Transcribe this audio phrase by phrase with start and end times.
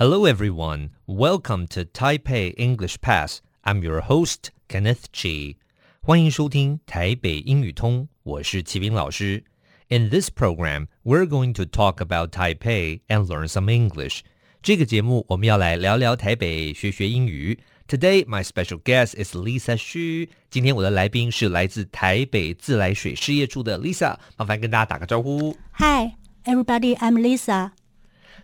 [0.00, 0.92] Hello, everyone.
[1.06, 3.42] Welcome to Taipei English Pass.
[3.66, 5.56] I'm your host, Kenneth Chi.
[6.00, 9.44] 欢迎收听台北英语通，我是齐斌老师。
[9.88, 14.20] In this program, we're going to talk about Taipei and learn some English.
[14.62, 17.58] 这个节目我们要来聊聊台北，学学英语。
[17.86, 20.30] Today, my special guest is Lisa Xu.
[20.48, 25.54] 今天我的来宾是来自台北自来水事业处的 Lisa，麻烦跟大家打个招呼。
[25.72, 26.14] Hi,
[26.46, 26.96] everybody.
[26.96, 27.72] I'm Lisa.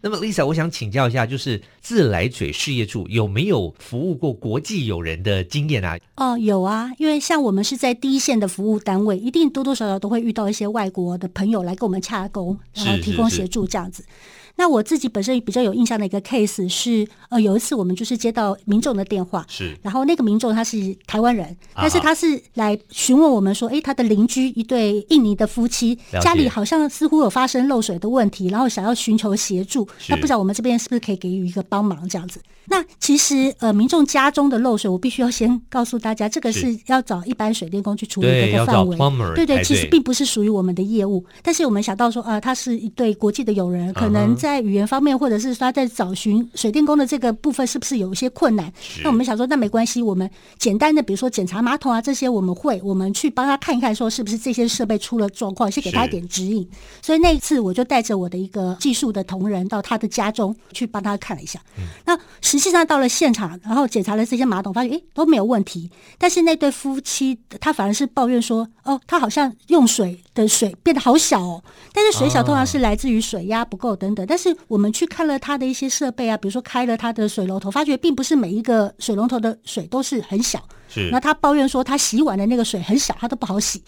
[0.01, 5.97] 那么，Lisa，我想请教一下，就是自来水事业处有没有服务过国际友人的经验啊？
[6.15, 14.03] 哦，有啊，因为像我们是在第一线的服务单位，一定多多少少都会遇到一些外国的朋友来跟我们洽公，然后提供协助这样子。
[14.03, 32.39] 是是是那我自己本身比较有印象的一个 case 是，呃，有一次我们就是接到民众的电话，是，然后那个民众他是台湾人，但是他是来询问我们说，诶，他的邻居一对印尼的夫妻家里好像似乎有发生漏水的问题，然后想要寻求协助，那不知道我们这边是不是可以给予一个帮忙这样子？
[32.65, 38.95] 那其实呃，民众家中的漏水，我必须要先告诉大家，这个是要找一般水电工去处理的一个范围，
[39.35, 44.31] 对对，其实并不是属于我们的业务，但是我们想到说，啊、呃，他是一对国际的友人，可能。
[44.41, 48.71] 在语言方面，或者是说他在找寻水电工的这个部分，是不是有一些困难？
[49.03, 56.67] 那我们想说，那没关系，我们简单的，比如说检查马桶啊这些，我们会，我们去帮他看一看，说是不是这些设备出了状况，先给他一点指引。
[57.01, 61.59] 所以那一次，我就带着我的一个技术的同仁到他的家中去帮他看了一下。
[62.05, 65.89] 那实际上到了现场，然后检查了这些马桶，发现诶都没有问题。
[66.17, 71.63] 但是那对夫妻他反而是抱怨说，哦，他好像用水的水变得好小哦。
[71.93, 74.25] 但是水小通常是来自于水压不够等等。
[74.27, 80.61] 但是我们去看了他的一些设备啊，比如说开了他的水龙头，发觉并不是每一个水龙头的水都是很小。
[80.87, 81.09] 是。
[81.11, 83.81] 那他抱怨说，他洗碗的那个水很小，他都不好洗。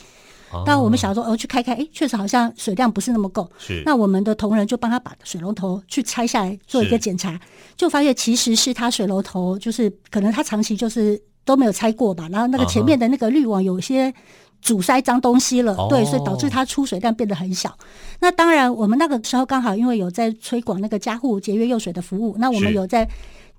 [0.65, 3.49] 但我们想说，哦，去开开，哎，确实好像水量不是那么够。
[3.57, 3.81] 是。
[3.85, 7.39] 那我们的同仁就帮他把水龙头去拆下来做一个检查，
[7.75, 14.13] 就发现其实是他水龙头就是可能他长期就是都没有拆过吧，然后那个前面的那个滤网有些。
[14.63, 17.77] 阻塞脏东西了，对，所以导致它出水量变得很小。
[18.21, 23.05] 那当然，我们那个时候刚好因为有在推广那个家户节约用水的服务，那我们有在。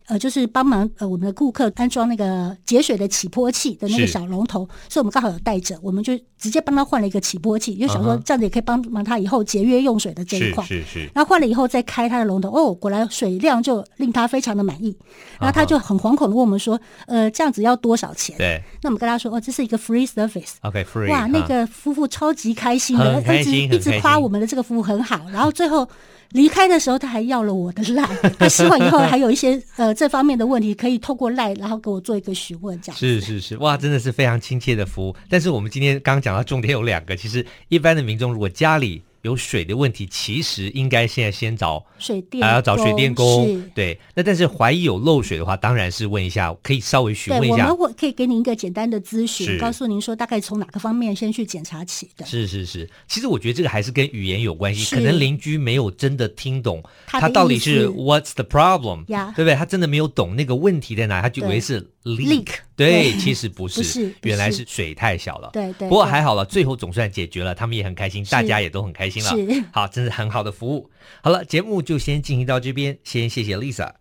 [0.06, 10.62] 呃，就是帮忙呃，我们的顾客安装那个节水的起波器的那个小龙头，所以我们刚好有带着，我们就直接帮他换了一个起波器，就想说这样子也可以帮忙他以后节约用水的这一块。
[10.64, 11.10] 是是是。
[11.14, 14.94] 然后换了以后再开他的龙头，哦，果然水量就令他非常的满意。
[15.40, 18.36] 然后他就很惶恐的问我们说，呃，这样子要多少钱？
[18.36, 18.62] 对。
[18.82, 20.56] 那我们跟他说，哦，这是一个 free service。
[20.60, 21.10] OK，free。
[21.10, 25.24] 哇，那个夫妇超级开心的，一直一直夸我们的这个服务很好。
[25.32, 25.88] 然后最后。
[26.34, 28.04] 离开的时候，他还要了我的赖，
[28.38, 32.98] 他希望以后还有一些呃这方面的问题，可以透过赖，然后给我做一个询问，这样。
[32.98, 35.16] 是是是，哇，真的是非常亲切的服务。
[35.28, 39.02] 但是我们今天刚讲到重点有两个，其实一般的民众如果家里。
[39.24, 43.62] 有水的问题，其实应该现在先找水电，还要找水电工。
[43.74, 47.64] 对，那但是怀疑有漏水的话，当然是问一下，可以稍微询问一下。
[47.64, 52.26] 我们会可以给您一个简单的咨询，告诉您说大概从哪个方面先去检查起的。
[52.26, 59.54] 是是是，其实我觉得这个还是跟语言有关系，可能邻居没有真的听懂他到底是 What's the problem，对不对？
[59.54, 62.48] 他真的没有懂那个问题在哪，他就以为是 leak。
[62.76, 65.50] 对，其实不是，原来是水太小了。
[65.52, 65.88] 对对。
[65.88, 69.22] 不过还好了，最后总算解决了，他们也很开心，大家也都很开心。
[69.22, 70.90] 是， 好，真是很好的服务。
[71.22, 73.92] 好了，节目就先进行到这边，先谢谢 Lisa。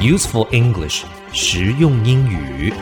[0.00, 2.72] Useful English，实用英语。